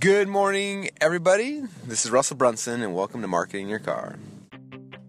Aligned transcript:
Good 0.00 0.28
morning, 0.28 0.88
everybody. 0.98 1.60
This 1.84 2.06
is 2.06 2.10
Russell 2.10 2.38
Brunson, 2.38 2.80
and 2.80 2.94
welcome 2.94 3.20
to 3.20 3.28
Marketing 3.28 3.68
Your 3.68 3.80
Car. 3.80 4.16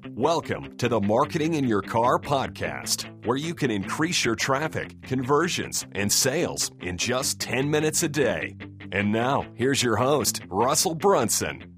Welcome 0.10 0.76
to 0.80 0.90
the 0.90 1.00
Marketing 1.00 1.54
in 1.54 1.66
Your 1.66 1.82
Car 1.82 2.20
podcast, 2.20 3.06
where 3.26 3.38
you 3.38 3.56
can 3.56 3.72
increase 3.72 4.26
your 4.26 4.36
traffic, 4.36 5.02
conversions, 5.02 5.86
and 5.94 6.12
sales 6.12 6.72
in 6.82 6.98
just 6.98 7.40
10 7.40 7.72
minutes 7.72 8.04
a 8.04 8.10
day. 8.10 8.58
And 8.92 9.14
now, 9.14 9.46
here's 9.56 9.82
your 9.82 9.96
host, 9.96 10.42
Russell 10.50 10.96
Brunson. 10.96 11.74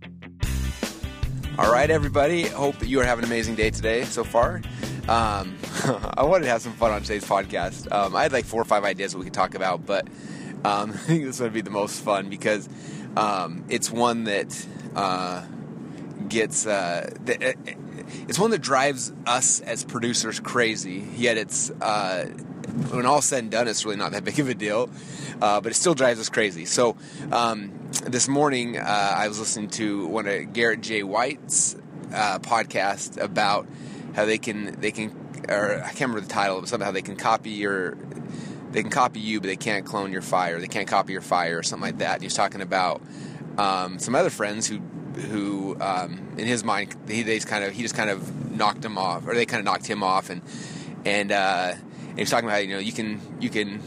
All 1.59 1.71
right, 1.71 1.91
everybody. 1.91 2.47
Hope 2.47 2.79
that 2.79 2.87
you 2.87 2.99
are 2.99 3.05
having 3.05 3.25
an 3.25 3.29
amazing 3.29 3.53
day 3.53 3.69
today 3.69 4.05
so 4.05 4.23
far. 4.23 4.55
Um, 5.07 5.55
I 6.17 6.23
wanted 6.23 6.45
to 6.45 6.49
have 6.49 6.63
some 6.63 6.73
fun 6.73 6.89
on 6.89 7.03
today's 7.03 7.25
podcast. 7.25 7.91
Um, 7.91 8.15
I 8.15 8.23
had 8.23 8.33
like 8.33 8.45
four 8.45 8.61
or 8.61 8.65
five 8.65 8.83
ideas 8.83 9.11
that 9.11 9.19
we 9.19 9.25
could 9.25 9.35
talk 9.35 9.53
about, 9.53 9.85
but 9.85 10.07
um, 10.63 10.91
I 10.93 10.97
think 10.97 11.25
this 11.25 11.39
would 11.39 11.53
be 11.53 11.61
the 11.61 11.69
most 11.69 12.01
fun 12.01 12.29
because 12.29 12.67
um, 13.15 13.63
it's 13.69 13.91
one 13.91 14.25
that 14.25 14.65
uh, 14.95 15.43
gets. 16.27 16.65
Uh, 16.65 17.09
the, 17.23 17.55
it's 18.27 18.37
one 18.37 18.51
that 18.51 18.61
drives 18.61 19.11
us 19.25 19.59
as 19.61 19.83
producers 19.83 20.39
crazy. 20.39 21.07
Yet 21.15 21.37
it's 21.37 21.69
uh, 21.69 22.25
when 22.89 23.05
all 23.05 23.21
said 23.21 23.43
and 23.43 23.51
done, 23.51 23.67
it's 23.67 23.85
really 23.85 23.97
not 23.97 24.11
that 24.11 24.23
big 24.25 24.39
of 24.39 24.49
a 24.49 24.53
deal, 24.53 24.89
uh, 25.41 25.61
but 25.61 25.71
it 25.71 25.75
still 25.75 25.93
drives 25.93 26.19
us 26.19 26.29
crazy. 26.29 26.65
So 26.65 26.95
um, 27.31 27.71
this 28.05 28.27
morning, 28.27 28.77
uh, 28.77 28.81
I 28.81 29.27
was 29.27 29.39
listening 29.39 29.69
to 29.71 30.07
one 30.07 30.27
of 30.27 30.53
Garrett 30.53 30.81
J. 30.81 31.03
White's 31.03 31.75
uh, 32.13 32.39
podcast 32.39 33.21
about 33.21 33.67
how 34.15 34.25
they 34.25 34.37
can 34.37 34.79
they 34.79 34.91
can 34.91 35.19
or 35.49 35.81
I 35.83 35.87
can't 35.87 36.01
remember 36.01 36.21
the 36.21 36.27
title, 36.27 36.59
but 36.59 36.69
somehow 36.69 36.91
they 36.91 37.01
can 37.01 37.15
copy 37.15 37.51
your 37.51 37.97
they 38.73 38.81
can 38.81 38.91
copy 38.91 39.19
you, 39.19 39.39
but 39.39 39.47
they 39.47 39.55
can't 39.55 39.85
clone 39.85 40.11
your 40.11 40.23
fire. 40.23 40.59
They 40.59 40.67
can't 40.67 40.87
copy 40.87 41.13
your 41.13 41.21
fire 41.21 41.59
or 41.59 41.63
something 41.63 41.85
like 41.85 41.99
that. 41.99 42.21
And 42.21 42.31
talking 42.31 42.61
about 42.61 43.01
um, 43.57 43.99
some 43.99 44.15
other 44.15 44.31
friends 44.31 44.67
who 44.67 44.79
who 45.29 45.77
um, 45.79 46.33
in 46.37 46.47
his 46.47 46.63
mind 46.63 46.95
he 47.07 47.21
they 47.21 47.35
just 47.35 47.47
kind 47.47 47.63
of 47.63 47.71
he 47.71 47.83
just 47.83 47.95
kind 47.95 48.09
of 48.09 48.51
knocked 48.51 48.83
him 48.83 48.97
off 48.97 49.27
or 49.27 49.35
they 49.35 49.45
kind 49.45 49.59
of 49.59 49.65
knocked 49.65 49.85
him 49.85 50.01
off. 50.01 50.29
And 50.29 50.41
and, 51.05 51.31
uh, 51.31 51.73
and 52.17 52.27
talking 52.27 52.49
about 52.49 52.65
you 52.65 52.73
know 52.73 52.79
you 52.79 52.91
can 52.91 53.21
you 53.39 53.49
can 53.49 53.79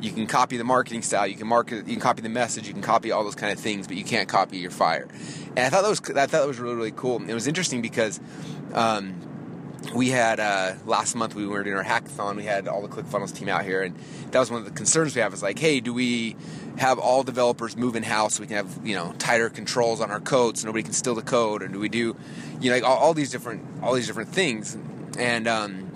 you 0.00 0.10
can 0.10 0.26
copy 0.26 0.56
the 0.56 0.64
marketing 0.64 1.02
style. 1.02 1.26
You 1.26 1.36
can 1.36 1.46
market 1.46 1.86
you 1.86 1.92
can 1.92 2.00
copy 2.00 2.22
the 2.22 2.30
message. 2.30 2.66
You 2.66 2.72
can 2.72 2.82
copy 2.82 3.12
all 3.12 3.24
those 3.24 3.34
kind 3.34 3.52
of 3.52 3.60
things 3.60 3.86
but 3.86 3.96
you 3.96 4.04
can't 4.04 4.28
copy 4.28 4.56
your 4.56 4.70
fire. 4.70 5.06
And 5.54 5.60
I 5.60 5.68
thought 5.68 5.82
that 5.82 5.90
was 5.90 6.00
I 6.00 6.26
thought 6.26 6.40
that 6.40 6.48
was 6.48 6.58
really 6.58 6.76
really 6.76 6.92
cool. 6.92 7.22
It 7.28 7.34
was 7.34 7.46
interesting 7.46 7.82
because 7.82 8.20
um, 8.72 9.33
we 9.92 10.10
had 10.10 10.40
uh, 10.40 10.74
last 10.86 11.14
month 11.14 11.34
we 11.34 11.46
were 11.46 11.62
doing 11.62 11.76
our 11.76 11.84
hackathon. 11.84 12.36
We 12.36 12.44
had 12.44 12.68
all 12.68 12.82
the 12.82 12.88
ClickFunnels 12.88 13.34
team 13.34 13.48
out 13.48 13.64
here, 13.64 13.82
and 13.82 13.96
that 14.30 14.38
was 14.38 14.50
one 14.50 14.60
of 14.60 14.64
the 14.64 14.72
concerns 14.72 15.14
we 15.14 15.20
have. 15.20 15.34
Is 15.34 15.42
like, 15.42 15.58
hey, 15.58 15.80
do 15.80 15.92
we 15.92 16.36
have 16.78 16.98
all 16.98 17.22
developers 17.22 17.76
move 17.76 17.96
in 17.96 18.02
house 18.02 18.34
so 18.34 18.40
we 18.40 18.46
can 18.46 18.56
have 18.56 18.86
you 18.86 18.94
know 18.94 19.14
tighter 19.18 19.50
controls 19.50 20.00
on 20.00 20.10
our 20.10 20.20
code 20.20 20.58
so 20.58 20.66
nobody 20.66 20.82
can 20.82 20.92
steal 20.92 21.14
the 21.14 21.22
code, 21.22 21.62
and 21.62 21.72
do 21.72 21.80
we 21.80 21.88
do 21.88 22.16
you 22.60 22.70
know 22.70 22.76
like 22.76 22.84
all, 22.84 22.96
all 22.96 23.14
these 23.14 23.30
different 23.30 23.62
all 23.82 23.94
these 23.94 24.06
different 24.06 24.30
things? 24.30 24.76
And 25.18 25.46
um, 25.46 25.90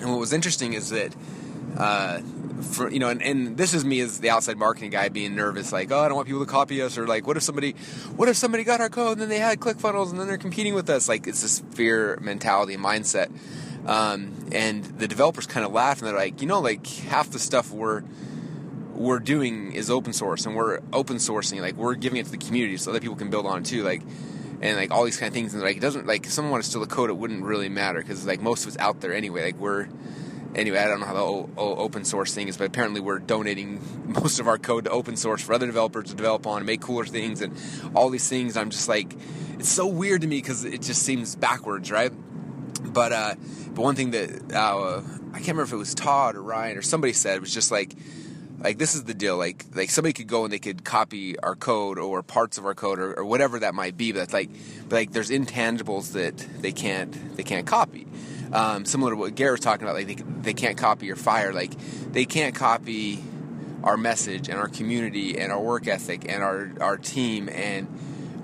and 0.00 0.10
what 0.10 0.18
was 0.18 0.32
interesting 0.32 0.72
is 0.74 0.90
that. 0.90 1.14
Uh, 1.76 2.20
for 2.60 2.90
you 2.90 2.98
know, 2.98 3.08
and, 3.08 3.22
and, 3.22 3.56
this 3.56 3.74
is 3.74 3.84
me 3.84 4.00
as 4.00 4.18
the 4.18 4.30
outside 4.30 4.56
marketing 4.56 4.90
guy 4.90 5.08
being 5.08 5.34
nervous, 5.34 5.72
like, 5.72 5.90
oh, 5.90 5.98
I 6.00 6.08
don't 6.08 6.16
want 6.16 6.26
people 6.26 6.44
to 6.44 6.50
copy 6.50 6.82
us, 6.82 6.98
or 6.98 7.06
like, 7.06 7.26
what 7.26 7.36
if 7.36 7.42
somebody, 7.42 7.72
what 8.16 8.28
if 8.28 8.36
somebody 8.36 8.64
got 8.64 8.80
our 8.80 8.88
code 8.88 9.12
and 9.12 9.22
then 9.22 9.28
they 9.28 9.38
had 9.38 9.60
ClickFunnels 9.60 10.10
and 10.10 10.18
then 10.18 10.26
they're 10.26 10.38
competing 10.38 10.74
with 10.74 10.90
us? 10.90 11.08
Like, 11.08 11.26
it's 11.26 11.42
this 11.42 11.60
fear 11.72 12.18
mentality 12.20 12.74
and 12.74 12.84
mindset. 12.84 13.30
Um, 13.86 14.34
and 14.52 14.84
the 14.84 15.08
developers 15.08 15.46
kind 15.46 15.64
of 15.64 15.72
laugh 15.72 15.98
and 15.98 16.08
they're 16.08 16.16
like, 16.16 16.42
you 16.42 16.46
know, 16.46 16.60
like 16.60 16.86
half 16.86 17.30
the 17.30 17.38
stuff 17.38 17.70
we're 17.70 18.02
we're 18.92 19.20
doing 19.20 19.72
is 19.72 19.90
open 19.90 20.12
source, 20.12 20.44
and 20.44 20.56
we're 20.56 20.80
open 20.92 21.16
sourcing, 21.18 21.60
like 21.60 21.76
we're 21.76 21.94
giving 21.94 22.18
it 22.18 22.26
to 22.26 22.32
the 22.32 22.36
community 22.36 22.76
so 22.76 22.90
other 22.90 23.00
people 23.00 23.14
can 23.14 23.30
build 23.30 23.46
on 23.46 23.60
it 23.60 23.64
too, 23.64 23.82
like. 23.82 24.02
And 24.60 24.76
like 24.76 24.90
all 24.90 25.04
these 25.04 25.16
kind 25.16 25.28
of 25.28 25.34
things, 25.34 25.54
and 25.54 25.62
like 25.62 25.76
it 25.76 25.80
doesn't 25.80 26.08
like 26.08 26.26
if 26.26 26.32
someone 26.32 26.50
wanted 26.50 26.64
to 26.64 26.70
steal 26.70 26.80
the 26.80 26.88
code, 26.88 27.10
it 27.10 27.12
wouldn't 27.12 27.44
really 27.44 27.68
matter 27.68 28.00
because 28.00 28.26
like 28.26 28.40
most 28.40 28.62
of 28.62 28.68
it's 28.70 28.78
out 28.78 29.00
there 29.00 29.14
anyway. 29.14 29.44
Like 29.44 29.54
we're 29.54 29.86
anyway, 30.54 30.78
I 30.78 30.86
don't 30.86 31.00
know 31.00 31.06
how 31.06 31.14
the 31.14 31.20
o- 31.20 31.50
o- 31.56 31.76
open 31.76 32.04
source 32.04 32.34
thing 32.34 32.48
is, 32.48 32.56
but 32.56 32.66
apparently 32.66 33.00
we're 33.00 33.18
donating 33.18 33.80
most 34.22 34.40
of 34.40 34.48
our 34.48 34.58
code 34.58 34.84
to 34.84 34.90
open 34.90 35.16
source 35.16 35.42
for 35.42 35.52
other 35.54 35.66
developers 35.66 36.10
to 36.10 36.14
develop 36.14 36.46
on 36.46 36.58
and 36.58 36.66
make 36.66 36.80
cooler 36.80 37.04
things 37.04 37.40
and 37.42 37.54
all 37.94 38.10
these 38.10 38.28
things. 38.28 38.56
I'm 38.56 38.70
just 38.70 38.88
like, 38.88 39.14
it's 39.58 39.68
so 39.68 39.86
weird 39.86 40.22
to 40.22 40.26
me 40.26 40.38
because 40.38 40.64
it 40.64 40.82
just 40.82 41.02
seems 41.02 41.36
backwards, 41.36 41.90
right? 41.90 42.12
But 42.92 43.12
uh, 43.12 43.34
but 43.74 43.82
one 43.82 43.96
thing 43.96 44.12
that 44.12 44.52
uh, 44.54 45.00
I 45.32 45.36
can't 45.38 45.48
remember 45.48 45.62
if 45.64 45.72
it 45.72 45.76
was 45.76 45.94
Todd 45.94 46.36
or 46.36 46.42
Ryan 46.42 46.78
or 46.78 46.82
somebody 46.82 47.12
said 47.12 47.40
was 47.40 47.52
just 47.52 47.70
like 47.70 47.94
like 48.60 48.78
this 48.78 48.94
is 48.94 49.04
the 49.04 49.14
deal 49.14 49.36
like 49.36 49.66
like 49.74 49.90
somebody 49.90 50.12
could 50.12 50.26
go 50.26 50.44
and 50.44 50.52
they 50.52 50.58
could 50.58 50.84
copy 50.84 51.38
our 51.38 51.54
code 51.54 51.98
or 51.98 52.22
parts 52.22 52.58
of 52.58 52.66
our 52.66 52.74
code 52.74 52.98
or, 52.98 53.14
or 53.14 53.24
whatever 53.24 53.60
that 53.60 53.74
might 53.74 53.96
be 53.96 54.12
but 54.12 54.32
like 54.32 54.50
but 54.88 54.96
like 54.96 55.12
there's 55.12 55.30
intangibles 55.30 56.12
that 56.12 56.36
they 56.60 56.72
can't 56.72 57.36
they 57.36 57.44
can't 57.44 57.66
copy 57.66 58.06
um, 58.52 58.84
similar 58.84 59.12
to 59.12 59.16
what 59.16 59.34
Garrett 59.34 59.54
was 59.54 59.60
talking 59.60 59.86
about, 59.86 59.94
like 59.94 60.06
they, 60.06 60.14
they 60.14 60.54
can't 60.54 60.76
copy 60.76 61.06
your 61.06 61.16
fire. 61.16 61.52
Like 61.52 61.72
they 62.12 62.24
can't 62.24 62.54
copy 62.54 63.22
our 63.82 63.96
message 63.96 64.48
and 64.48 64.58
our 64.58 64.68
community 64.68 65.38
and 65.38 65.52
our 65.52 65.60
work 65.60 65.86
ethic 65.86 66.24
and 66.28 66.42
our, 66.42 66.70
our 66.80 66.96
team 66.96 67.48
and 67.48 67.86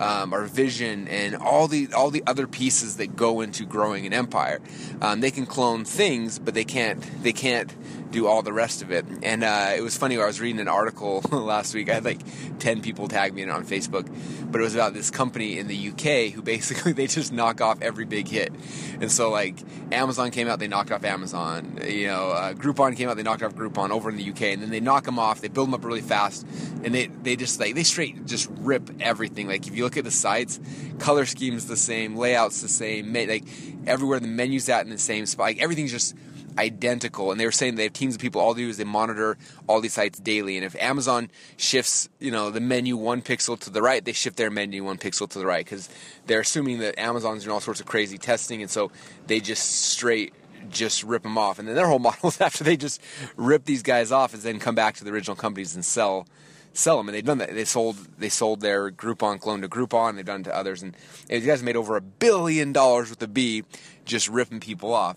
um, 0.01 0.33
our 0.33 0.45
vision 0.45 1.09
and 1.09 1.37
all 1.37 1.69
the 1.69 1.93
all 1.93 2.11
the 2.11 2.23
other 2.27 2.47
pieces 2.47 2.97
that 2.97 3.17
go 3.17 3.41
into 3.41 3.65
growing 3.65 4.07
an 4.07 4.13
empire. 4.13 4.61
Um, 5.01 5.21
they 5.21 5.31
can 5.31 5.47
clone 5.47 5.85
things, 5.85 6.39
but 6.39 6.55
they 6.55 6.65
can't 6.65 7.01
they 7.23 7.33
can't 7.33 7.73
do 8.11 8.27
all 8.27 8.43
the 8.43 8.53
rest 8.53 8.83
of 8.83 8.91
it. 8.91 9.05
And 9.23 9.45
uh, 9.45 9.73
it 9.77 9.83
was 9.83 9.97
funny. 9.97 10.19
I 10.19 10.27
was 10.27 10.41
reading 10.41 10.61
an 10.61 10.69
article 10.69 11.21
last 11.33 11.75
week. 11.75 11.91
I 11.91 11.95
had 11.95 12.05
like 12.05 12.21
ten 12.59 12.81
people 12.81 13.09
tag 13.09 13.35
me 13.35 13.43
in 13.43 13.51
on 13.51 13.65
Facebook, 13.65 14.07
but 14.51 14.61
it 14.61 14.65
was 14.65 14.75
about 14.75 14.95
this 14.95 15.11
company 15.11 15.59
in 15.59 15.67
the 15.67 15.89
UK 15.89 16.33
who 16.33 16.43
basically 16.55 16.93
they 16.93 17.07
just 17.07 17.33
knock 17.33 17.61
off 17.61 17.83
every 17.83 18.05
big 18.05 18.29
hit. 18.29 18.53
And 19.01 19.11
so 19.11 19.31
like 19.31 19.57
Amazon 19.93 20.31
came 20.31 20.49
out, 20.49 20.59
they 20.59 20.69
knocked 20.69 20.93
off 20.93 21.05
Amazon. 21.05 21.79
You 21.87 22.09
know, 22.09 22.31
uh, 22.31 22.53
Groupon 22.55 22.97
came 22.97 23.09
out, 23.09 23.17
they 23.17 23.23
knocked 23.23 23.43
off 23.43 23.55
Groupon 23.55 23.91
over 23.91 24.09
in 24.11 24.17
the 24.17 24.31
UK, 24.31 24.43
and 24.43 24.63
then 24.63 24.71
they 24.71 24.81
knock 24.81 25.05
them 25.05 25.19
off. 25.19 25.41
They 25.41 25.49
build 25.49 25.69
them 25.69 25.75
up 25.75 25.85
really 25.85 26.03
fast, 26.03 26.47
and 26.83 26.95
they 26.95 27.07
they 27.07 27.37
just 27.37 27.61
like 27.61 27.75
they 27.75 27.85
straight 27.85 28.27
just 28.27 28.51
rip 28.59 28.91
everything. 29.01 29.49
Like 29.49 29.67
if 29.67 29.77
you 29.77 29.85
look 29.85 29.97
at 29.97 30.05
the 30.05 30.11
sites, 30.11 30.61
color 30.99 31.27
scheme's 31.27 31.67
the 31.67 31.77
same, 31.77 32.17
layouts 32.17 32.61
the 32.61 32.69
same, 32.69 33.13
like 33.13 33.45
everywhere 33.87 34.21
the 34.21 34.29
menu's 34.29 34.69
at 34.69 34.85
in 34.85 34.91
the 34.91 34.99
same 34.99 35.27
spot. 35.27 35.47
Like 35.47 35.63
everything's 35.63 35.91
just 35.91 36.15
identical. 36.59 37.31
And 37.31 37.41
they 37.41 37.45
were 37.45 37.53
saying 37.53 37.75
they 37.75 37.85
have 37.85 37.93
teams 37.93 38.15
of 38.15 38.21
people. 38.21 38.41
All 38.41 38.55
they 38.55 38.63
do 38.63 38.69
is 38.69 38.77
they 38.77 38.85
monitor 38.85 39.37
all 39.67 39.81
these 39.81 39.95
sites 39.95 40.19
daily. 40.19 40.57
And 40.57 40.65
if 40.65 40.77
Amazon 40.77 41.31
shifts, 41.57 42.09
you 42.19 42.31
know, 42.31 42.51
the 42.51 42.61
menu 42.61 42.97
one 42.97 43.23
pixel 43.23 43.59
to 43.61 43.71
the 43.71 43.83
right, 43.83 44.05
they 44.05 44.13
shift 44.13 44.37
their 44.37 44.51
menu 44.51 44.85
one 44.85 44.99
pixel 44.99 45.29
to 45.29 45.39
the 45.39 45.47
right 45.47 45.65
because 45.65 45.89
they're 46.27 46.41
assuming 46.41 46.79
that 46.81 46.99
Amazon's 46.99 47.45
doing 47.45 47.55
all 47.55 47.61
sorts 47.61 47.81
of 47.81 47.87
crazy 47.87 48.19
testing, 48.19 48.63
and 48.63 48.71
so 48.71 48.91
they 49.27 49.41
just 49.41 49.69
straight 49.69 50.33
just 50.71 51.03
rip 51.05 51.23
them 51.23 51.37
off. 51.37 51.59
And 51.59 51.69
then 51.69 51.75
their 51.75 51.89
whole 51.89 51.99
model 52.01 52.29
is 52.29 52.41
after 52.41 52.65
they 52.65 52.77
just 52.77 53.01
rip 53.37 53.65
these 53.65 53.83
guys 53.83 54.13
off, 54.13 54.35
is 54.35 54.43
then 54.43 54.59
come 54.59 54.75
back 54.75 54.97
to 54.97 55.05
the 55.05 55.11
original 55.11 55.37
companies 55.37 55.75
and 55.75 55.85
sell 55.85 56.27
sell 56.73 56.97
them. 56.97 57.09
And 57.09 57.15
they've 57.15 57.25
done 57.25 57.39
that. 57.39 57.55
They 57.55 57.65
sold 57.65 57.97
they 58.19 58.29
sold 58.29 58.61
their 58.61 58.91
Groupon 58.91 59.41
clone 59.41 59.63
to 59.63 59.69
Groupon. 59.69 60.17
They've 60.17 60.25
done 60.25 60.41
it 60.41 60.45
to 60.45 60.57
others, 60.57 60.83
and, 60.83 60.97
these 61.29 61.47
guys 61.47 61.63
made 61.63 61.77
over 61.77 61.97
a 61.97 62.01
billion 62.01 62.73
dollars 62.73 63.11
with 63.11 63.23
a 63.23 63.29
B 63.29 63.65
just 64.05 64.29
ripping 64.29 64.61
people 64.61 64.93
off. 64.93 65.17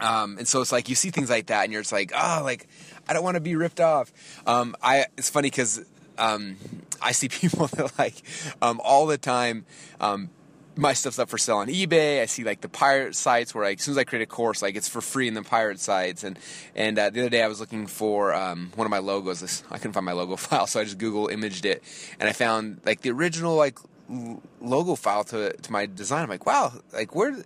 Um, 0.00 0.38
and 0.38 0.46
so 0.46 0.60
it's 0.60 0.72
like 0.72 0.88
you 0.88 0.94
see 0.94 1.10
things 1.10 1.30
like 1.30 1.46
that, 1.46 1.64
and 1.64 1.72
you're 1.72 1.82
just 1.82 1.92
like, 1.92 2.12
oh, 2.14 2.40
like 2.42 2.68
I 3.08 3.12
don't 3.12 3.24
want 3.24 3.36
to 3.36 3.40
be 3.40 3.56
ripped 3.56 3.80
off. 3.80 4.12
Um, 4.46 4.76
I 4.82 5.06
it's 5.16 5.30
funny 5.30 5.48
because 5.48 5.84
um, 6.18 6.56
I 7.00 7.12
see 7.12 7.28
people 7.30 7.66
that 7.68 7.98
like 7.98 8.22
um, 8.62 8.80
all 8.84 9.06
the 9.06 9.18
time. 9.18 9.66
Um, 10.00 10.30
my 10.78 10.92
stuff's 10.92 11.18
up 11.18 11.30
for 11.30 11.38
sale 11.38 11.56
on 11.56 11.68
eBay. 11.68 12.20
I 12.20 12.26
see 12.26 12.44
like 12.44 12.60
the 12.60 12.68
pirate 12.68 13.16
sites 13.16 13.54
where 13.54 13.64
like 13.64 13.78
as 13.78 13.84
soon 13.84 13.92
as 13.92 13.98
I 13.98 14.04
create 14.04 14.22
a 14.22 14.26
course, 14.26 14.60
like 14.60 14.76
it's 14.76 14.88
for 14.88 15.00
free 15.00 15.26
in 15.26 15.34
the 15.34 15.42
pirate 15.42 15.80
sites. 15.80 16.22
And 16.22 16.38
and 16.74 16.98
uh, 16.98 17.10
the 17.10 17.20
other 17.20 17.30
day 17.30 17.42
I 17.42 17.48
was 17.48 17.60
looking 17.60 17.86
for 17.86 18.34
um, 18.34 18.70
one 18.74 18.86
of 18.86 18.90
my 18.90 18.98
logos. 18.98 19.64
I 19.70 19.78
couldn't 19.78 19.94
find 19.94 20.04
my 20.04 20.12
logo 20.12 20.36
file, 20.36 20.66
so 20.66 20.80
I 20.80 20.84
just 20.84 20.98
Google 20.98 21.28
imaged 21.28 21.64
it, 21.64 21.82
and 22.20 22.28
I 22.28 22.32
found 22.32 22.80
like 22.84 23.00
the 23.00 23.10
original 23.10 23.56
like 23.56 23.78
logo 24.60 24.94
file 24.94 25.24
to 25.24 25.52
to 25.54 25.72
my 25.72 25.86
design. 25.86 26.22
I'm 26.22 26.28
like, 26.28 26.46
wow, 26.46 26.72
like 26.92 27.14
where 27.14 27.36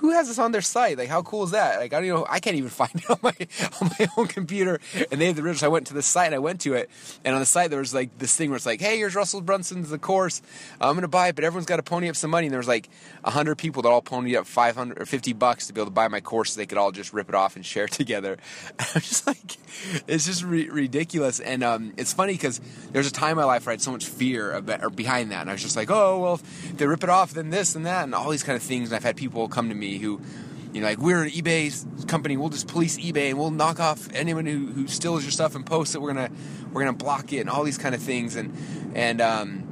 who 0.00 0.10
has 0.12 0.28
this 0.28 0.38
on 0.38 0.52
their 0.52 0.62
site? 0.62 0.96
Like, 0.96 1.10
how 1.10 1.20
cool 1.22 1.44
is 1.44 1.50
that? 1.50 1.78
Like, 1.78 1.92
I 1.92 2.00
don't 2.00 2.08
know. 2.08 2.26
I 2.28 2.40
can't 2.40 2.56
even 2.56 2.70
find 2.80 2.90
it 2.94 3.08
on 3.10 3.18
my 3.22 3.34
on 3.80 3.90
my 3.98 4.08
own 4.16 4.26
computer. 4.26 4.80
And 5.12 5.20
they 5.20 5.26
have 5.26 5.36
the 5.36 5.42
original. 5.42 5.58
So 5.60 5.66
I 5.66 5.68
went 5.68 5.86
to 5.88 5.94
the 5.94 6.02
site. 6.02 6.26
and 6.26 6.34
I 6.34 6.38
went 6.38 6.62
to 6.62 6.74
it, 6.74 6.90
and 7.24 7.34
on 7.34 7.40
the 7.40 7.46
site 7.46 7.70
there 7.70 7.78
was 7.78 7.92
like 7.92 8.16
this 8.18 8.34
thing 8.34 8.48
where 8.50 8.56
it's 8.56 8.66
like, 8.66 8.80
"Hey, 8.80 8.96
here's 8.96 9.14
Russell 9.14 9.42
Brunson's 9.42 9.90
the 9.90 9.98
course. 9.98 10.40
I'm 10.80 10.94
gonna 10.94 11.08
buy 11.08 11.28
it, 11.28 11.34
but 11.34 11.44
everyone's 11.44 11.66
got 11.66 11.76
to 11.76 11.82
pony 11.82 12.08
up 12.08 12.16
some 12.16 12.30
money." 12.30 12.46
And 12.46 12.52
there 12.52 12.58
was 12.58 12.68
like 12.68 12.88
hundred 13.24 13.56
people 13.56 13.82
that 13.82 13.90
all 13.90 14.02
ponied 14.02 14.36
up 14.36 14.46
500 14.46 15.00
or 15.00 15.06
50 15.06 15.32
bucks 15.34 15.66
to 15.66 15.72
be 15.74 15.80
able 15.80 15.90
to 15.90 15.94
buy 15.94 16.08
my 16.08 16.20
course. 16.20 16.54
So 16.54 16.60
they 16.60 16.66
could 16.66 16.78
all 16.78 16.92
just 16.92 17.12
rip 17.12 17.28
it 17.28 17.34
off 17.34 17.56
and 17.56 17.64
share 17.64 17.84
it 17.84 17.92
together. 18.00 18.38
And 18.78 18.88
I'm 18.94 19.00
just 19.02 19.26
like, 19.26 19.56
it's 20.08 20.24
just 20.24 20.42
re- 20.42 20.70
ridiculous. 20.70 21.40
And 21.40 21.62
um, 21.62 21.92
it's 21.98 22.12
funny 22.12 22.32
because 22.32 22.60
there's 22.92 23.06
a 23.06 23.12
time 23.12 23.32
in 23.32 23.36
my 23.36 23.44
life 23.44 23.66
where 23.66 23.72
I 23.72 23.74
had 23.74 23.82
so 23.82 23.92
much 23.92 24.06
fear 24.06 24.52
about, 24.52 24.82
or 24.82 24.90
behind 24.90 25.30
that, 25.32 25.42
and 25.42 25.50
I 25.50 25.52
was 25.52 25.62
just 25.62 25.76
like, 25.76 25.90
"Oh, 25.90 26.20
well, 26.20 26.34
if 26.34 26.76
they 26.78 26.86
rip 26.86 27.04
it 27.04 27.10
off, 27.10 27.32
then 27.34 27.50
this 27.50 27.74
and 27.74 27.84
that, 27.84 28.04
and 28.04 28.14
all 28.14 28.30
these 28.30 28.42
kind 28.42 28.56
of 28.56 28.62
things." 28.62 28.88
And 28.88 28.96
I've 28.96 29.04
had 29.04 29.16
people 29.16 29.46
come 29.48 29.68
to 29.68 29.74
me 29.74 29.89
who 29.98 30.20
you 30.72 30.80
know, 30.80 30.86
like 30.86 30.98
we're 30.98 31.24
an 31.24 31.30
eBay 31.30 32.06
company. 32.06 32.36
We'll 32.36 32.48
just 32.48 32.68
police 32.68 32.98
eBay 32.98 33.30
and 33.30 33.38
we'll 33.38 33.50
knock 33.50 33.80
off 33.80 34.08
anyone 34.12 34.46
who, 34.46 34.66
who 34.66 34.86
steals 34.86 35.24
your 35.24 35.32
stuff 35.32 35.54
and 35.56 35.66
posts 35.66 35.94
it. 35.94 36.02
We're 36.02 36.12
gonna 36.12 36.30
we're 36.72 36.82
gonna 36.82 36.96
block 36.96 37.32
it 37.32 37.38
and 37.38 37.50
all 37.50 37.64
these 37.64 37.78
kind 37.78 37.94
of 37.94 38.02
things. 38.02 38.36
And 38.36 38.56
and 38.94 39.20
um, 39.20 39.69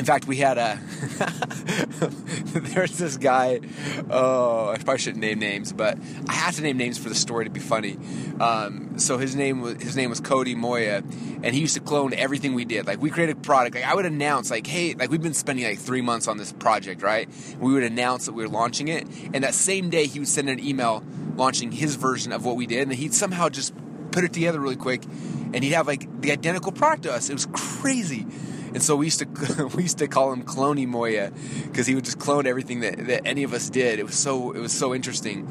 in 0.00 0.06
fact, 0.06 0.26
we 0.26 0.38
had 0.38 0.56
a 0.56 0.78
there's 2.46 2.96
this 2.96 3.18
guy. 3.18 3.60
Oh, 4.08 4.70
I 4.70 4.76
probably 4.76 4.96
shouldn't 4.96 5.20
name 5.20 5.38
names, 5.38 5.74
but 5.74 5.98
I 6.26 6.32
have 6.32 6.56
to 6.56 6.62
name 6.62 6.78
names 6.78 6.96
for 6.96 7.10
the 7.10 7.14
story 7.14 7.44
to 7.44 7.50
be 7.50 7.60
funny. 7.60 7.98
Um, 8.40 8.98
so 8.98 9.18
his 9.18 9.36
name 9.36 9.60
was 9.60 9.82
his 9.82 9.96
name 9.96 10.08
was 10.08 10.18
Cody 10.18 10.54
Moya, 10.54 11.02
and 11.42 11.54
he 11.54 11.60
used 11.60 11.74
to 11.74 11.80
clone 11.80 12.14
everything 12.14 12.54
we 12.54 12.64
did. 12.64 12.86
Like 12.86 13.02
we 13.02 13.10
created 13.10 13.36
a 13.36 13.40
product. 13.40 13.74
Like 13.74 13.84
I 13.84 13.94
would 13.94 14.06
announce, 14.06 14.50
like, 14.50 14.66
hey, 14.66 14.94
like 14.94 15.10
we've 15.10 15.20
been 15.20 15.34
spending 15.34 15.66
like 15.66 15.78
three 15.78 16.00
months 16.00 16.28
on 16.28 16.38
this 16.38 16.50
project, 16.50 17.02
right? 17.02 17.28
We 17.58 17.74
would 17.74 17.84
announce 17.84 18.24
that 18.24 18.32
we 18.32 18.42
were 18.42 18.48
launching 18.48 18.88
it, 18.88 19.06
and 19.34 19.44
that 19.44 19.52
same 19.52 19.90
day 19.90 20.06
he 20.06 20.18
would 20.18 20.28
send 20.28 20.48
an 20.48 20.64
email 20.64 21.04
launching 21.36 21.72
his 21.72 21.96
version 21.96 22.32
of 22.32 22.46
what 22.46 22.56
we 22.56 22.66
did, 22.66 22.88
and 22.88 22.94
he'd 22.94 23.12
somehow 23.12 23.50
just 23.50 23.74
put 24.12 24.24
it 24.24 24.32
together 24.32 24.60
really 24.60 24.76
quick, 24.76 25.04
and 25.52 25.62
he'd 25.62 25.72
have 25.72 25.86
like 25.86 26.22
the 26.22 26.32
identical 26.32 26.72
product 26.72 27.02
to 27.02 27.12
us. 27.12 27.28
It 27.28 27.34
was 27.34 27.46
crazy. 27.52 28.26
And 28.72 28.82
so 28.82 28.96
we 28.96 29.06
used 29.06 29.20
to 29.20 29.70
we 29.74 29.84
used 29.84 29.98
to 29.98 30.08
call 30.08 30.32
him 30.32 30.42
Cloney 30.44 30.86
Moya 30.86 31.32
because 31.64 31.86
he 31.86 31.94
would 31.94 32.04
just 32.04 32.18
clone 32.18 32.46
everything 32.46 32.80
that, 32.80 33.06
that 33.06 33.26
any 33.26 33.42
of 33.42 33.52
us 33.52 33.68
did. 33.68 33.98
It 33.98 34.04
was 34.06 34.16
so 34.16 34.52
it 34.52 34.60
was 34.60 34.72
so 34.72 34.94
interesting. 34.94 35.48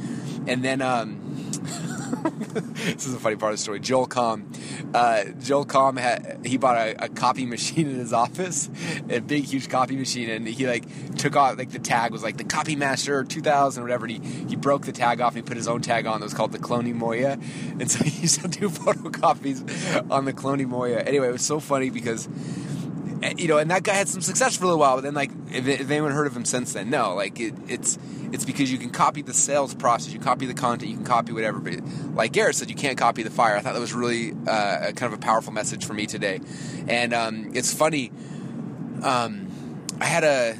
And 0.47 0.63
then 0.63 0.81
um, 0.81 1.29
this 2.85 3.05
is 3.05 3.13
a 3.13 3.19
funny 3.19 3.35
part 3.35 3.53
of 3.53 3.59
the 3.59 3.61
story. 3.61 3.79
Joel 3.79 4.07
Comm, 4.07 4.45
uh, 4.93 5.25
Joel 5.39 5.65
Comm 5.65 5.99
had 5.99 6.45
he 6.45 6.57
bought 6.57 6.77
a, 6.77 7.05
a, 7.05 7.09
copy 7.09 7.45
machine 7.45 7.87
in 7.87 7.95
his 7.95 8.13
office, 8.13 8.69
a 9.09 9.19
big 9.19 9.43
huge 9.43 9.69
copy 9.69 9.95
machine, 9.95 10.29
and 10.29 10.47
he 10.47 10.67
like 10.67 10.85
took 11.15 11.35
off 11.35 11.57
like 11.57 11.71
the 11.71 11.79
tag 11.79 12.11
was 12.11 12.23
like 12.23 12.37
the 12.37 12.43
Copy 12.43 12.75
Master 12.75 13.23
2000 13.23 13.81
or 13.81 13.85
whatever. 13.85 14.05
And 14.05 14.23
he 14.23 14.45
he 14.45 14.55
broke 14.55 14.85
the 14.85 14.91
tag 14.91 15.21
off 15.21 15.35
and 15.35 15.43
he 15.43 15.47
put 15.47 15.57
his 15.57 15.67
own 15.67 15.81
tag 15.81 16.05
on 16.05 16.19
that 16.19 16.25
was 16.25 16.33
called 16.33 16.51
the 16.51 16.59
Cloney 16.59 16.93
Moya, 16.93 17.37
and 17.79 17.91
so 17.91 18.03
he 18.03 18.21
used 18.21 18.41
to 18.41 18.47
do 18.47 18.69
photocopies 18.69 20.09
on 20.09 20.25
the 20.25 20.33
Cloney 20.33 20.67
Moya. 20.67 20.99
Anyway, 21.01 21.27
it 21.27 21.33
was 21.33 21.45
so 21.45 21.59
funny 21.59 21.89
because 21.89 22.27
you 23.37 23.47
know, 23.47 23.57
and 23.57 23.69
that 23.71 23.83
guy 23.83 23.93
had 23.93 24.07
some 24.07 24.21
success 24.21 24.55
for 24.55 24.63
a 24.63 24.67
little 24.67 24.79
while, 24.79 24.95
but 24.95 25.01
then 25.01 25.13
like, 25.13 25.31
if, 25.51 25.67
if 25.67 25.89
anyone 25.89 26.11
heard 26.11 26.27
of 26.27 26.35
him 26.35 26.45
since 26.45 26.73
then, 26.73 26.89
no, 26.89 27.15
like 27.15 27.39
it, 27.39 27.53
it's 27.67 27.97
it's 28.31 28.45
because 28.45 28.71
you 28.71 28.77
can 28.77 28.91
copy 28.91 29.21
the 29.21 29.33
sales 29.33 29.73
process, 29.73 30.13
you 30.13 30.19
copy 30.19 30.45
the 30.45 30.53
content, 30.53 30.89
you 30.89 30.97
can 30.97 31.05
copy 31.05 31.33
whatever. 31.33 31.59
But 31.59 31.83
like 32.15 32.31
Garrett 32.31 32.55
said, 32.55 32.69
you 32.69 32.75
can't 32.75 32.97
copy 32.97 33.23
the 33.23 33.29
fire. 33.29 33.55
I 33.55 33.61
thought 33.61 33.73
that 33.73 33.79
was 33.79 33.93
really 33.93 34.33
uh, 34.47 34.91
kind 34.95 35.03
of 35.03 35.13
a 35.13 35.17
powerful 35.17 35.51
message 35.51 35.85
for 35.85 35.93
me 35.93 36.05
today, 36.05 36.39
and 36.87 37.13
um, 37.13 37.51
it's 37.53 37.73
funny. 37.73 38.11
Um, 39.03 39.83
I 39.99 40.05
had 40.05 40.23
a 40.23 40.57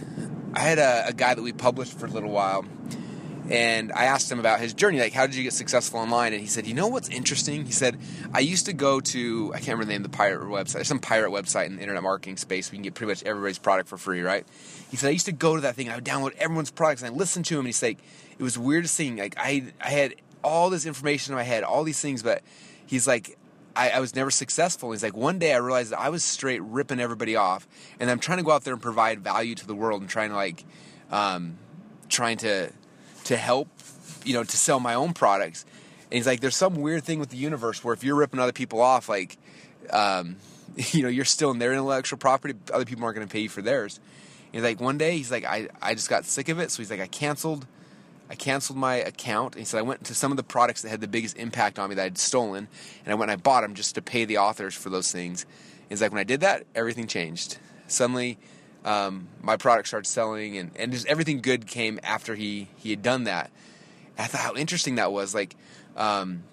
I 0.53 0.59
had 0.59 0.79
a, 0.79 1.07
a 1.07 1.13
guy 1.13 1.35
that 1.35 1.41
we 1.41 1.53
published 1.53 1.97
for 1.97 2.07
a 2.07 2.09
little 2.09 2.31
while 2.31 2.65
and 3.49 3.91
I 3.91 4.05
asked 4.05 4.31
him 4.31 4.39
about 4.39 4.59
his 4.59 4.73
journey. 4.73 4.99
Like, 4.99 5.13
how 5.13 5.25
did 5.25 5.35
you 5.35 5.43
get 5.43 5.53
successful 5.53 5.99
online? 5.99 6.33
And 6.33 6.41
he 6.41 6.47
said, 6.47 6.67
you 6.67 6.75
know 6.75 6.87
what's 6.87 7.09
interesting? 7.09 7.65
He 7.65 7.71
said, 7.71 7.97
I 8.31 8.39
used 8.39 8.67
to 8.67 8.73
go 8.73 8.99
to, 8.99 9.51
I 9.53 9.57
can't 9.57 9.69
remember 9.69 9.85
the 9.85 9.93
name 9.93 10.05
of 10.05 10.11
the 10.11 10.17
pirate 10.17 10.41
website. 10.41 10.85
Some 10.85 10.99
pirate 10.99 11.31
website 11.31 11.65
in 11.65 11.77
the 11.77 11.81
internet 11.81 12.03
marketing 12.03 12.37
space. 12.37 12.71
We 12.71 12.77
can 12.77 12.83
get 12.83 12.93
pretty 12.93 13.09
much 13.09 13.23
everybody's 13.23 13.57
product 13.57 13.89
for 13.89 13.97
free, 13.97 14.21
right? 14.21 14.45
He 14.91 14.97
said, 14.97 15.07
I 15.07 15.11
used 15.11 15.25
to 15.25 15.31
go 15.31 15.55
to 15.55 15.61
that 15.61 15.75
thing 15.75 15.89
I 15.89 15.95
would 15.95 16.05
download 16.05 16.35
everyone's 16.37 16.69
products 16.69 17.01
and 17.01 17.13
I 17.13 17.17
listened 17.17 17.45
to 17.45 17.55
him. 17.55 17.61
And 17.61 17.67
he's 17.67 17.81
like, 17.81 17.97
it 18.37 18.43
was 18.43 18.57
weird 18.57 18.83
to 18.83 18.89
see. 18.89 19.11
Like, 19.11 19.33
I, 19.37 19.73
I 19.81 19.89
had 19.89 20.15
all 20.43 20.69
this 20.69 20.85
information 20.85 21.33
in 21.33 21.37
my 21.37 21.43
head, 21.43 21.63
all 21.63 21.83
these 21.83 21.99
things, 21.99 22.21
but 22.21 22.43
he's 22.85 23.07
like, 23.07 23.35
I, 23.75 23.91
I, 23.91 23.99
was 23.99 24.15
never 24.15 24.31
successful. 24.31 24.91
He's 24.91 25.03
like, 25.03 25.15
one 25.15 25.39
day 25.39 25.53
I 25.53 25.57
realized 25.57 25.93
I 25.93 26.09
was 26.09 26.23
straight 26.23 26.61
ripping 26.61 26.99
everybody 26.99 27.35
off, 27.35 27.67
and 27.99 28.09
I'm 28.09 28.19
trying 28.19 28.39
to 28.39 28.43
go 28.43 28.51
out 28.51 28.63
there 28.63 28.73
and 28.73 28.81
provide 28.81 29.19
value 29.19 29.55
to 29.55 29.67
the 29.67 29.75
world 29.75 30.01
and 30.01 30.09
trying 30.09 30.29
to 30.29 30.35
like, 30.35 30.65
um, 31.11 31.57
trying 32.09 32.37
to 32.39 32.71
to 33.29 33.37
help, 33.37 33.67
you 34.25 34.33
know, 34.33 34.43
to 34.43 34.57
sell 34.57 34.79
my 34.79 34.95
own 34.95 35.13
products. 35.13 35.63
And 36.05 36.13
he's 36.13 36.25
like, 36.25 36.39
there's 36.39 36.55
some 36.55 36.73
weird 36.73 37.03
thing 37.03 37.19
with 37.19 37.29
the 37.29 37.37
universe 37.37 37.83
where 37.83 37.93
if 37.93 38.03
you're 38.03 38.15
ripping 38.15 38.39
other 38.39 38.51
people 38.51 38.81
off, 38.81 39.07
like, 39.07 39.37
um, 39.91 40.37
you 40.75 41.03
know, 41.03 41.09
you're 41.09 41.25
still 41.25 41.51
in 41.51 41.59
their 41.59 41.71
intellectual 41.71 42.17
property, 42.17 42.55
other 42.73 42.85
people 42.85 43.03
aren't 43.03 43.15
going 43.15 43.27
to 43.27 43.31
pay 43.31 43.41
you 43.41 43.49
for 43.49 43.61
theirs. 43.61 43.99
And 44.47 44.55
he's 44.55 44.63
like, 44.63 44.81
one 44.81 44.97
day, 44.97 45.15
he's 45.15 45.29
like, 45.29 45.45
I, 45.45 45.67
I 45.79 45.93
just 45.93 46.09
got 46.09 46.25
sick 46.25 46.49
of 46.49 46.57
it. 46.57 46.71
So 46.71 46.81
he's 46.81 46.89
like, 46.89 47.01
I 47.01 47.05
canceled, 47.05 47.67
I 48.31 48.33
canceled 48.33 48.79
my 48.79 48.95
account. 48.95 49.53
And 49.53 49.61
he 49.61 49.65
said, 49.65 49.77
I 49.77 49.83
went 49.83 50.05
to 50.05 50.15
some 50.15 50.31
of 50.31 50.37
the 50.37 50.43
products 50.43 50.81
that 50.81 50.89
had 50.89 50.99
the 50.99 51.07
biggest 51.07 51.37
impact 51.37 51.77
on 51.77 51.89
me 51.89 51.95
that 51.95 52.05
I'd 52.05 52.17
stolen, 52.17 52.67
and 53.05 53.11
I 53.11 53.15
went 53.15 53.29
and 53.29 53.39
I 53.39 53.41
bought 53.41 53.61
them 53.61 53.75
just 53.75 53.93
to 53.93 54.01
pay 54.01 54.25
the 54.25 54.39
authors 54.39 54.73
for 54.73 54.89
those 54.89 55.11
things. 55.11 55.43
And 55.43 55.89
he's 55.89 56.01
like, 56.01 56.11
when 56.11 56.19
I 56.19 56.23
did 56.23 56.41
that, 56.41 56.65
everything 56.73 57.05
changed. 57.05 57.59
Suddenly, 57.85 58.39
um, 58.85 59.27
my 59.41 59.57
product 59.57 59.87
started 59.87 60.07
selling, 60.07 60.57
and, 60.57 60.71
and 60.75 60.91
just 60.91 61.05
everything 61.07 61.41
good 61.41 61.67
came 61.67 61.99
after 62.03 62.35
he 62.35 62.69
he 62.77 62.91
had 62.91 63.01
done 63.01 63.25
that. 63.25 63.51
And 64.17 64.25
I 64.25 64.27
thought 64.27 64.41
how 64.41 64.55
interesting 64.55 64.95
that 64.95 65.11
was. 65.11 65.35
Like, 65.35 65.55
um, 65.97 66.43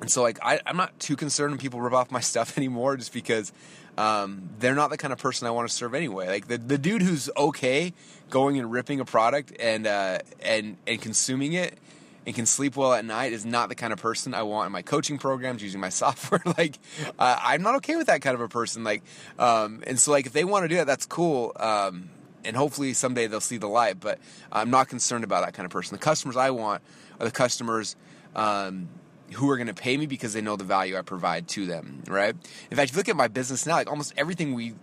and 0.00 0.10
so 0.10 0.22
like 0.22 0.38
I, 0.42 0.60
I'm 0.66 0.76
not 0.76 0.98
too 0.98 1.16
concerned 1.16 1.52
when 1.52 1.58
people 1.58 1.80
rip 1.80 1.92
off 1.92 2.10
my 2.10 2.20
stuff 2.32 2.56
anymore, 2.58 2.96
just 2.96 3.12
because 3.12 3.52
um, 3.96 4.50
they're 4.58 4.74
not 4.74 4.90
the 4.90 4.98
kind 4.98 5.12
of 5.12 5.18
person 5.18 5.46
I 5.46 5.50
want 5.50 5.68
to 5.68 5.74
serve 5.74 5.94
anyway. 5.94 6.28
Like 6.28 6.48
the 6.48 6.58
the 6.58 6.78
dude 6.78 7.02
who's 7.02 7.30
okay 7.36 7.92
going 8.30 8.58
and 8.58 8.70
ripping 8.70 9.00
a 9.00 9.04
product 9.04 9.52
and 9.58 9.86
uh, 9.86 10.18
and 10.40 10.76
and 10.86 11.00
consuming 11.00 11.52
it 11.54 11.78
and 12.26 12.34
can 12.34 12.46
sleep 12.46 12.76
well 12.76 12.92
at 12.92 13.04
night 13.04 13.32
is 13.32 13.44
not 13.44 13.68
the 13.68 13.74
kind 13.74 13.92
of 13.92 14.00
person 14.00 14.34
I 14.34 14.42
want 14.42 14.66
in 14.66 14.72
my 14.72 14.82
coaching 14.82 15.18
programs 15.18 15.62
using 15.62 15.80
my 15.80 15.88
software. 15.90 16.42
like, 16.58 16.78
uh, 17.18 17.38
I'm 17.42 17.62
not 17.62 17.76
okay 17.76 17.96
with 17.96 18.06
that 18.06 18.22
kind 18.22 18.34
of 18.34 18.40
a 18.40 18.48
person. 18.48 18.84
Like, 18.84 19.02
um, 19.38 19.82
and 19.86 19.98
so 19.98 20.12
like 20.12 20.26
if 20.26 20.32
they 20.32 20.44
want 20.44 20.64
to 20.64 20.68
do 20.68 20.76
that, 20.76 20.86
that's 20.86 21.06
cool. 21.06 21.52
Um, 21.56 22.10
and 22.44 22.56
hopefully 22.56 22.92
someday 22.92 23.26
they'll 23.26 23.40
see 23.40 23.58
the 23.58 23.68
light. 23.68 24.00
But 24.00 24.18
I'm 24.50 24.70
not 24.70 24.88
concerned 24.88 25.24
about 25.24 25.44
that 25.44 25.54
kind 25.54 25.64
of 25.64 25.72
person. 25.72 25.96
The 25.96 26.02
customers 26.02 26.36
I 26.36 26.50
want 26.50 26.82
are 27.20 27.26
the 27.26 27.32
customers. 27.32 27.96
Um, 28.34 28.88
who 29.32 29.48
are 29.48 29.56
going 29.56 29.68
to 29.68 29.74
pay 29.74 29.96
me 29.96 30.04
because 30.04 30.34
they 30.34 30.42
know 30.42 30.56
the 30.56 30.64
value 30.64 30.94
I 30.94 31.00
provide 31.00 31.48
to 31.48 31.64
them, 31.64 32.02
right? 32.06 32.34
In 32.70 32.76
fact, 32.76 32.90
if 32.90 32.92
you 32.94 32.98
look 32.98 33.08
at 33.08 33.16
my 33.16 33.28
business 33.28 33.64
now, 33.64 33.76
like 33.76 33.88
almost 33.88 34.12
everything 34.18 34.52
we 34.52 34.74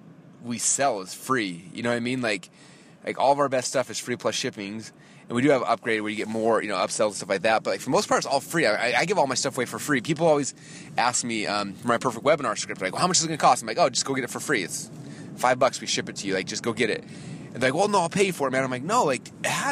we 0.44 0.58
sell 0.58 1.02
is 1.02 1.14
free. 1.14 1.70
You 1.72 1.84
know 1.84 1.90
what 1.90 1.98
I 1.98 2.00
mean? 2.00 2.22
Like 2.22 2.50
like 3.06 3.20
all 3.20 3.32
of 3.32 3.38
our 3.38 3.50
best 3.50 3.68
stuff 3.68 3.90
is 3.90 4.00
free 4.00 4.16
plus 4.16 4.36
shippings 4.36 4.92
and 5.30 5.36
we 5.36 5.44
do 5.44 5.50
have 5.52 5.62
upgrade 5.62 6.02
where 6.02 6.10
you 6.10 6.18
get 6.18 6.28
more, 6.28 6.62
you 6.62 6.68
know, 6.68 6.76
upsells 6.76 7.08
and 7.08 7.16
stuff 7.18 7.30
like 7.30 7.44
that. 7.44 7.64
But 7.64 7.70
like 7.70 7.82
for 7.82 7.92
most 7.92 8.10
part, 8.10 8.18
it's 8.18 8.28
all 8.28 8.40
free. 8.40 8.66
I, 8.66 9.00
I 9.00 9.06
give 9.06 9.20
all 9.20 9.28
my 9.28 9.36
stuff 9.36 9.56
away 9.56 9.66
for 9.66 9.78
free. 9.78 10.02
People 10.02 10.28
always 10.28 10.56
ask 10.98 11.24
me 11.24 11.46
um, 11.46 11.74
for 11.74 11.88
my 11.88 12.00
perfect 12.00 12.26
webinar 12.26 12.58
script, 12.58 12.82
like, 12.82 12.94
well, 12.94 13.02
how 13.02 13.08
much 13.08 13.18
is 13.18 13.24
it 13.24 13.28
going 13.28 13.38
to 13.38 13.42
cost? 13.42 13.62
I'm 13.62 13.68
like, 13.68 13.78
oh, 13.78 13.90
just 13.90 14.06
go 14.06 14.16
get 14.16 14.24
it 14.24 14.32
for 14.32 14.40
free. 14.40 14.64
It's 14.64 14.90
five 15.36 15.60
bucks. 15.60 15.80
We 15.80 15.88
ship 15.88 16.10
it 16.10 16.16
to 16.18 16.28
you. 16.28 16.34
Like, 16.34 16.48
just 16.48 16.64
go 16.64 16.74
get 16.74 16.90
it. 16.90 17.04
And 17.54 17.62
they're 17.62 17.70
like, 17.70 17.80
well, 17.80 17.88
no, 17.88 18.00
I'll 18.00 18.10
pay 18.10 18.32
for 18.32 18.48
it, 18.48 18.52
man. 18.52 18.64
I'm 18.64 18.72
like, 18.72 18.84
no, 18.84 19.06
like, 19.06 19.30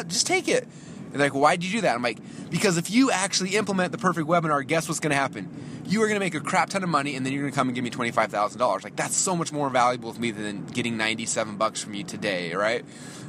just 0.07 0.27
take 0.27 0.47
it. 0.47 0.63
And 0.63 1.13
they're 1.13 1.27
like, 1.27 1.33
why 1.33 1.55
did 1.55 1.65
you 1.65 1.71
do 1.71 1.81
that? 1.81 1.95
I'm 1.95 2.03
like, 2.03 2.19
because 2.51 2.77
if 2.77 2.91
you 2.91 3.11
actually 3.11 3.55
implement 3.55 3.91
the 3.91 3.97
perfect 3.97 4.27
webinar, 4.27 4.65
guess 4.65 4.87
what's 4.87 4.99
going 4.99 5.11
to 5.11 5.17
happen? 5.17 5.49
You 5.87 6.03
are 6.03 6.07
going 6.07 6.19
to 6.19 6.23
make 6.23 6.35
a 6.35 6.39
crap 6.39 6.69
ton 6.69 6.83
of 6.83 6.89
money, 6.89 7.15
and 7.15 7.25
then 7.25 7.33
you're 7.33 7.41
going 7.41 7.51
to 7.51 7.55
come 7.55 7.69
and 7.69 7.75
give 7.75 7.83
me 7.83 7.89
twenty 7.89 8.11
five 8.11 8.29
thousand 8.29 8.59
dollars. 8.59 8.83
Like 8.83 8.97
that's 8.97 9.15
so 9.15 9.37
much 9.37 9.53
more 9.53 9.69
valuable 9.69 10.13
to 10.13 10.19
me 10.19 10.31
than 10.31 10.65
getting 10.65 10.97
ninety 10.97 11.25
seven 11.25 11.55
bucks 11.55 11.81
from 11.81 11.93
you 11.93 12.03
today, 12.03 12.53
right? 12.53 12.83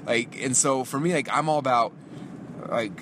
Like, 0.07 0.43
and 0.43 0.57
so 0.57 0.83
for 0.83 0.99
me, 0.99 1.13
like, 1.13 1.29
I'm 1.31 1.49
all 1.49 1.59
about 1.59 1.93
like 2.69 2.93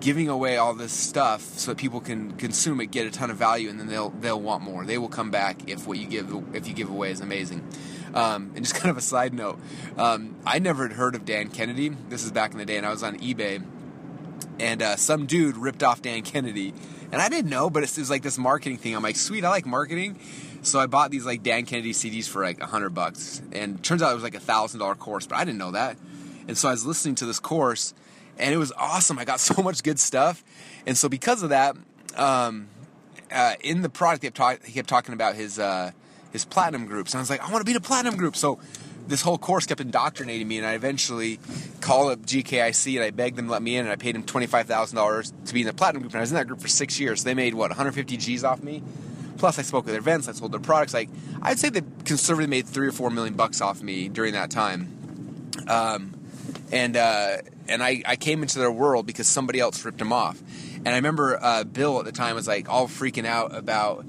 giving 0.00 0.28
away 0.28 0.56
all 0.56 0.74
this 0.74 0.92
stuff 0.92 1.42
so 1.42 1.72
that 1.72 1.78
people 1.78 2.00
can 2.00 2.32
consume 2.32 2.80
it, 2.80 2.90
get 2.90 3.06
a 3.06 3.10
ton 3.10 3.30
of 3.30 3.36
value, 3.36 3.68
and 3.68 3.78
then 3.78 3.86
they'll 3.86 4.10
they'll 4.10 4.40
want 4.40 4.62
more. 4.62 4.84
They 4.84 4.98
will 4.98 5.08
come 5.08 5.30
back 5.30 5.68
if 5.68 5.86
what 5.86 5.98
you 5.98 6.06
give 6.06 6.32
if 6.54 6.68
you 6.68 6.74
give 6.74 6.90
away 6.90 7.10
is 7.10 7.20
amazing. 7.20 7.66
Um, 8.14 8.52
and 8.54 8.64
just 8.64 8.74
kind 8.80 8.90
of 8.90 8.96
a 8.96 9.02
side 9.02 9.34
note, 9.34 9.58
um, 9.96 10.36
I 10.46 10.58
never 10.58 10.86
had 10.86 10.96
heard 10.96 11.14
of 11.14 11.24
Dan 11.24 11.48
Kennedy. 11.48 11.88
This 11.88 12.24
is 12.24 12.30
back 12.30 12.52
in 12.52 12.58
the 12.58 12.66
day, 12.66 12.76
and 12.76 12.86
I 12.86 12.90
was 12.90 13.02
on 13.02 13.18
eBay, 13.18 13.62
and 14.58 14.82
uh, 14.82 14.96
some 14.96 15.26
dude 15.26 15.56
ripped 15.56 15.82
off 15.82 16.02
Dan 16.02 16.22
Kennedy, 16.22 16.74
and 17.10 17.20
I 17.20 17.28
didn't 17.28 17.50
know, 17.50 17.70
but 17.70 17.82
it 17.82 17.96
was 17.96 18.10
like 18.10 18.22
this 18.22 18.38
marketing 18.38 18.78
thing. 18.78 18.94
I'm 18.94 19.02
like, 19.02 19.16
sweet, 19.16 19.44
I 19.44 19.48
like 19.48 19.66
marketing. 19.66 20.18
So 20.62 20.80
I 20.80 20.86
bought 20.86 21.10
these 21.10 21.26
like 21.26 21.42
Dan 21.42 21.66
Kennedy 21.66 21.92
CDs 21.92 22.26
for 22.26 22.42
like 22.42 22.60
a 22.60 22.66
hundred 22.66 22.90
bucks, 22.90 23.42
and 23.52 23.82
turns 23.84 24.02
out 24.02 24.12
it 24.12 24.14
was 24.14 24.24
like 24.24 24.34
a 24.34 24.40
thousand 24.40 24.80
dollar 24.80 24.94
course, 24.94 25.26
but 25.26 25.36
I 25.36 25.44
didn't 25.44 25.58
know 25.58 25.72
that. 25.72 25.96
And 26.48 26.56
so 26.56 26.68
I 26.68 26.72
was 26.72 26.84
listening 26.86 27.14
to 27.16 27.26
this 27.26 27.38
course, 27.38 27.94
and 28.38 28.54
it 28.54 28.58
was 28.58 28.72
awesome. 28.72 29.18
I 29.18 29.24
got 29.24 29.40
so 29.50 29.62
much 29.62 29.82
good 29.82 29.98
stuff, 29.98 30.44
and 30.86 30.96
so 30.96 31.08
because 31.08 31.42
of 31.42 31.50
that, 31.50 31.76
um, 32.16 32.68
uh, 33.32 33.54
in 33.60 33.82
the 33.82 33.88
product 33.88 34.22
he 34.22 34.28
kept, 34.28 34.36
talk- 34.36 34.64
he 34.64 34.72
kept 34.72 34.88
talking 34.88 35.14
about 35.14 35.34
his 35.34 35.58
uh, 35.58 35.92
his 36.32 36.44
platinum 36.44 36.86
groups, 36.86 37.12
and 37.12 37.18
I 37.18 37.22
was 37.22 37.30
like, 37.30 37.40
I 37.40 37.50
want 37.50 37.60
to 37.60 37.64
be 37.64 37.72
in 37.72 37.76
a 37.76 37.80
platinum 37.80 38.16
group. 38.16 38.36
So 38.36 38.58
this 39.06 39.22
whole 39.22 39.38
course 39.38 39.66
kept 39.66 39.80
indoctrinating 39.80 40.48
me, 40.48 40.58
and 40.58 40.66
I 40.66 40.72
eventually 40.74 41.38
called 41.80 42.12
up 42.12 42.20
GKIC 42.20 42.94
and 42.96 43.04
I 43.04 43.10
begged 43.10 43.36
them 43.36 43.46
to 43.46 43.52
let 43.52 43.62
me 43.62 43.76
in, 43.76 43.84
and 43.84 43.92
I 43.92 43.96
paid 43.96 44.14
them 44.14 44.24
twenty 44.24 44.46
five 44.46 44.66
thousand 44.66 44.96
dollars 44.96 45.32
to 45.46 45.54
be 45.54 45.60
in 45.60 45.66
the 45.66 45.74
platinum 45.74 46.02
group, 46.02 46.12
and 46.12 46.18
I 46.18 46.22
was 46.22 46.30
in 46.30 46.36
that 46.36 46.46
group 46.46 46.60
for 46.60 46.68
six 46.68 46.98
years. 46.98 47.20
So 47.20 47.26
they 47.26 47.34
made 47.34 47.54
what 47.54 47.70
150 47.70 48.16
G's 48.16 48.44
off 48.44 48.62
me. 48.62 48.82
Plus, 49.36 49.58
I 49.58 49.62
spoke 49.62 49.86
at 49.86 49.90
their 49.90 49.98
events, 49.98 50.28
I 50.28 50.32
sold 50.32 50.52
their 50.52 50.60
products. 50.60 50.94
Like 50.94 51.10
I'd 51.42 51.58
say 51.58 51.68
they 51.68 51.82
conservatively 52.04 52.46
made 52.46 52.66
three 52.66 52.86
or 52.86 52.92
four 52.92 53.10
million 53.10 53.34
bucks 53.34 53.60
off 53.60 53.82
me 53.82 54.08
during 54.08 54.32
that 54.34 54.50
time. 54.50 55.50
Um, 55.68 56.14
and 56.72 56.96
uh, 56.96 57.38
and 57.68 57.82
I, 57.82 58.02
I 58.06 58.16
came 58.16 58.42
into 58.42 58.58
their 58.58 58.70
world 58.70 59.06
because 59.06 59.26
somebody 59.26 59.60
else 59.60 59.84
ripped 59.84 59.98
them 59.98 60.12
off. 60.12 60.40
And 60.76 60.88
I 60.88 60.96
remember 60.96 61.38
uh, 61.40 61.64
Bill 61.64 61.98
at 61.98 62.04
the 62.04 62.12
time 62.12 62.34
was 62.34 62.46
like 62.46 62.68
all 62.68 62.88
freaking 62.88 63.26
out 63.26 63.54
about 63.54 64.04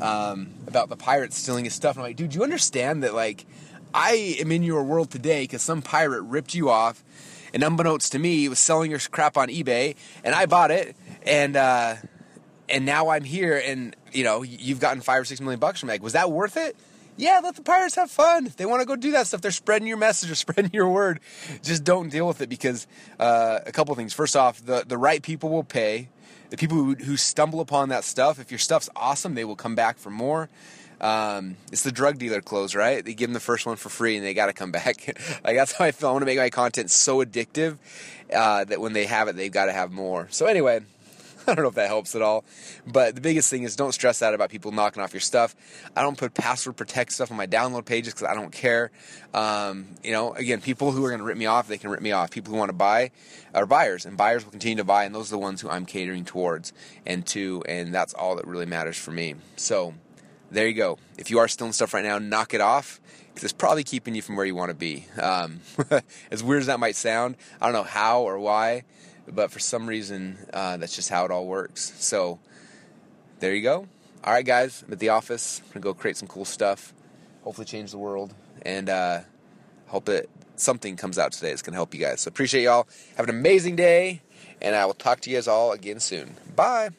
um, 0.00 0.48
about 0.66 0.88
the 0.88 0.96
pirates 0.96 1.38
stealing 1.38 1.64
his 1.64 1.74
stuff. 1.74 1.96
And 1.96 2.04
I'm 2.04 2.10
like, 2.10 2.16
dude, 2.16 2.34
you 2.34 2.42
understand 2.42 3.02
that 3.02 3.14
like 3.14 3.46
I 3.92 4.36
am 4.40 4.50
in 4.50 4.62
your 4.62 4.82
world 4.82 5.10
today 5.10 5.44
because 5.44 5.62
some 5.62 5.82
pirate 5.82 6.22
ripped 6.22 6.54
you 6.54 6.70
off, 6.70 7.04
and 7.52 7.62
unbeknownst 7.62 8.12
to 8.12 8.18
me, 8.18 8.48
was 8.48 8.58
selling 8.58 8.90
your 8.90 9.00
crap 9.10 9.36
on 9.36 9.48
eBay, 9.48 9.96
and 10.24 10.34
I 10.34 10.46
bought 10.46 10.70
it, 10.70 10.96
and 11.24 11.56
uh, 11.56 11.96
and 12.68 12.84
now 12.84 13.10
I'm 13.10 13.24
here, 13.24 13.62
and 13.64 13.94
you 14.12 14.24
know, 14.24 14.42
you've 14.42 14.80
gotten 14.80 15.00
five 15.00 15.22
or 15.22 15.24
six 15.24 15.40
million 15.40 15.60
bucks 15.60 15.80
from 15.80 15.88
me. 15.88 15.94
Like, 15.94 16.02
was 16.02 16.14
that 16.14 16.30
worth 16.30 16.56
it? 16.56 16.76
Yeah, 17.16 17.40
let 17.42 17.54
the 17.54 17.62
pirates 17.62 17.94
have 17.94 18.10
fun. 18.10 18.46
If 18.46 18.56
they 18.56 18.66
want 18.66 18.80
to 18.80 18.86
go 18.86 18.96
do 18.96 19.12
that 19.12 19.28
stuff, 19.28 19.40
they're 19.40 19.52
spreading 19.52 19.86
your 19.86 19.96
message 19.96 20.30
or 20.30 20.34
spreading 20.46 20.72
your 20.72 20.88
word. 20.88 21.20
Just 21.62 21.84
don't 21.84 22.08
deal 22.08 22.26
with 22.26 22.40
it 22.40 22.48
because 22.48 22.86
uh, 23.20 23.60
a 23.64 23.72
couple 23.72 23.94
things. 23.94 24.12
First 24.12 24.36
off, 24.36 24.64
the 24.64 24.84
the 24.86 24.98
right 24.98 25.22
people 25.22 25.50
will 25.50 25.64
pay. 25.64 26.08
The 26.50 26.56
people 26.56 26.76
who, 26.76 26.94
who 26.94 27.16
stumble 27.16 27.60
upon 27.60 27.88
that 27.88 28.04
stuff, 28.04 28.38
if 28.38 28.52
your 28.52 28.58
stuff's 28.58 28.88
awesome, 28.94 29.34
they 29.34 29.44
will 29.44 29.56
come 29.56 29.74
back 29.74 29.98
for 29.98 30.10
more. 30.10 30.48
Um, 31.00 31.56
it's 31.72 31.82
the 31.82 31.90
drug 31.90 32.18
dealer 32.18 32.40
clothes, 32.40 32.74
right? 32.74 33.04
They 33.04 33.14
give 33.14 33.28
them 33.28 33.34
the 33.34 33.40
first 33.40 33.66
one 33.66 33.76
for 33.76 33.88
free 33.88 34.16
and 34.16 34.24
they 34.24 34.34
got 34.34 34.46
to 34.46 34.52
come 34.52 34.70
back. 34.70 35.06
like 35.44 35.56
that's 35.56 35.72
how 35.72 35.84
I 35.84 35.90
feel. 35.90 36.10
I 36.10 36.12
want 36.12 36.22
to 36.22 36.26
make 36.26 36.38
my 36.38 36.50
content 36.50 36.90
so 36.90 37.24
addictive 37.24 37.78
uh, 38.32 38.64
that 38.64 38.80
when 38.80 38.92
they 38.92 39.06
have 39.06 39.28
it, 39.28 39.36
they've 39.36 39.52
got 39.52 39.66
to 39.66 39.72
have 39.72 39.90
more. 39.90 40.28
So 40.30 40.46
anyway, 40.46 40.80
I 41.48 41.54
don't 41.54 41.62
know 41.62 41.68
if 41.68 41.74
that 41.74 41.88
helps 41.88 42.14
at 42.14 42.22
all. 42.22 42.44
But 42.86 43.14
the 43.14 43.20
biggest 43.20 43.50
thing 43.50 43.64
is 43.64 43.76
don't 43.76 43.92
stress 43.92 44.22
out 44.22 44.34
about 44.34 44.50
people 44.50 44.72
knocking 44.72 45.02
off 45.02 45.12
your 45.12 45.20
stuff. 45.20 45.54
I 45.94 46.02
don't 46.02 46.16
put 46.16 46.34
password 46.34 46.76
protect 46.76 47.12
stuff 47.12 47.30
on 47.30 47.36
my 47.36 47.46
download 47.46 47.84
pages 47.84 48.14
because 48.14 48.28
I 48.28 48.34
don't 48.34 48.50
care. 48.50 48.90
Um, 49.34 49.86
you 50.02 50.12
know, 50.12 50.32
again, 50.32 50.60
people 50.60 50.92
who 50.92 51.04
are 51.04 51.10
going 51.10 51.20
to 51.20 51.26
rip 51.26 51.36
me 51.36 51.46
off, 51.46 51.68
they 51.68 51.78
can 51.78 51.90
rip 51.90 52.00
me 52.00 52.12
off. 52.12 52.30
People 52.30 52.52
who 52.52 52.58
want 52.58 52.70
to 52.70 52.74
buy 52.74 53.10
are 53.54 53.66
buyers, 53.66 54.06
and 54.06 54.16
buyers 54.16 54.44
will 54.44 54.52
continue 54.52 54.76
to 54.76 54.84
buy, 54.84 55.04
and 55.04 55.14
those 55.14 55.28
are 55.28 55.36
the 55.36 55.38
ones 55.38 55.60
who 55.60 55.68
I'm 55.68 55.86
catering 55.86 56.24
towards 56.24 56.72
and 57.04 57.26
to, 57.28 57.62
and 57.68 57.94
that's 57.94 58.14
all 58.14 58.36
that 58.36 58.46
really 58.46 58.66
matters 58.66 58.96
for 58.96 59.10
me. 59.10 59.34
So 59.56 59.94
there 60.50 60.66
you 60.66 60.74
go. 60.74 60.98
If 61.18 61.30
you 61.30 61.38
are 61.38 61.48
stealing 61.48 61.72
stuff 61.72 61.94
right 61.94 62.04
now, 62.04 62.18
knock 62.18 62.54
it 62.54 62.60
off 62.60 63.00
because 63.28 63.44
it's 63.44 63.52
probably 63.52 63.82
keeping 63.82 64.14
you 64.14 64.22
from 64.22 64.36
where 64.36 64.46
you 64.46 64.54
want 64.54 64.70
to 64.70 64.76
be. 64.76 65.06
Um, 65.20 65.60
as 66.30 66.42
weird 66.42 66.60
as 66.60 66.66
that 66.66 66.78
might 66.78 66.96
sound, 66.96 67.36
I 67.60 67.66
don't 67.66 67.74
know 67.74 67.82
how 67.82 68.22
or 68.22 68.38
why 68.38 68.84
but 69.28 69.50
for 69.50 69.58
some 69.58 69.86
reason, 69.86 70.38
uh, 70.52 70.76
that's 70.76 70.94
just 70.94 71.08
how 71.08 71.24
it 71.24 71.30
all 71.30 71.46
works. 71.46 71.92
So 71.96 72.38
there 73.40 73.54
you 73.54 73.62
go. 73.62 73.86
All 74.22 74.32
right, 74.32 74.44
guys, 74.44 74.82
I'm 74.86 74.92
at 74.92 74.98
the 74.98 75.10
office. 75.10 75.60
I'm 75.64 75.72
gonna 75.72 75.82
go 75.82 75.94
create 75.94 76.16
some 76.16 76.28
cool 76.28 76.44
stuff. 76.44 76.94
Hopefully, 77.42 77.66
change 77.66 77.90
the 77.90 77.98
world, 77.98 78.34
and 78.62 78.88
uh, 78.88 79.20
hope 79.86 80.06
that 80.06 80.26
something 80.56 80.96
comes 80.96 81.18
out 81.18 81.32
today 81.32 81.50
that's 81.50 81.62
gonna 81.62 81.76
help 81.76 81.92
you 81.94 82.00
guys. 82.00 82.22
So 82.22 82.28
appreciate 82.28 82.62
y'all. 82.62 82.86
Have 83.16 83.28
an 83.28 83.34
amazing 83.34 83.76
day, 83.76 84.22
and 84.62 84.74
I 84.74 84.86
will 84.86 84.94
talk 84.94 85.20
to 85.20 85.30
you 85.30 85.36
guys 85.36 85.48
all 85.48 85.72
again 85.72 86.00
soon. 86.00 86.36
Bye. 86.56 86.90